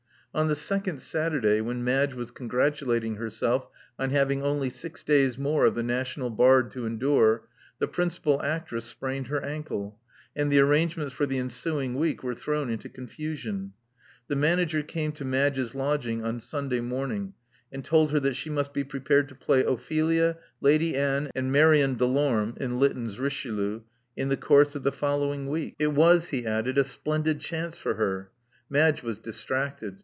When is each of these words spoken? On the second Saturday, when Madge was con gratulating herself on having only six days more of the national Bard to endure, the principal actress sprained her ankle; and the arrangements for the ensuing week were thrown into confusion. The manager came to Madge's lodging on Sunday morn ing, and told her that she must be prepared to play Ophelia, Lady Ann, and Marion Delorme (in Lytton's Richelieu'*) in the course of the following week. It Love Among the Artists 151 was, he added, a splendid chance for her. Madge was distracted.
On 0.33 0.47
the 0.47 0.55
second 0.55 1.01
Saturday, 1.01 1.59
when 1.59 1.83
Madge 1.83 2.13
was 2.13 2.31
con 2.31 2.47
gratulating 2.47 3.17
herself 3.17 3.67
on 3.99 4.11
having 4.11 4.41
only 4.41 4.69
six 4.69 5.03
days 5.03 5.37
more 5.37 5.65
of 5.65 5.75
the 5.75 5.83
national 5.83 6.29
Bard 6.29 6.71
to 6.71 6.85
endure, 6.85 7.49
the 7.79 7.87
principal 7.89 8.41
actress 8.41 8.85
sprained 8.85 9.27
her 9.27 9.43
ankle; 9.43 9.99
and 10.33 10.49
the 10.49 10.61
arrangements 10.61 11.11
for 11.11 11.25
the 11.25 11.37
ensuing 11.37 11.95
week 11.95 12.23
were 12.23 12.33
thrown 12.33 12.69
into 12.69 12.87
confusion. 12.87 13.73
The 14.29 14.37
manager 14.37 14.81
came 14.83 15.11
to 15.11 15.25
Madge's 15.25 15.75
lodging 15.75 16.23
on 16.23 16.39
Sunday 16.39 16.79
morn 16.79 17.11
ing, 17.11 17.33
and 17.69 17.83
told 17.83 18.11
her 18.11 18.19
that 18.21 18.37
she 18.37 18.49
must 18.49 18.71
be 18.71 18.85
prepared 18.85 19.27
to 19.27 19.35
play 19.35 19.65
Ophelia, 19.65 20.37
Lady 20.61 20.95
Ann, 20.95 21.29
and 21.35 21.51
Marion 21.51 21.97
Delorme 21.97 22.53
(in 22.57 22.79
Lytton's 22.79 23.19
Richelieu'*) 23.19 23.81
in 24.15 24.29
the 24.29 24.37
course 24.37 24.75
of 24.75 24.83
the 24.83 24.93
following 24.93 25.49
week. 25.49 25.75
It 25.77 25.89
Love 25.89 25.97
Among 25.97 26.21
the 26.31 26.47
Artists 26.47 26.47
151 26.47 26.47
was, 26.47 26.47
he 26.47 26.47
added, 26.69 26.77
a 26.77 26.89
splendid 26.89 27.39
chance 27.41 27.77
for 27.77 27.95
her. 27.95 28.31
Madge 28.69 29.03
was 29.03 29.17
distracted. 29.17 29.97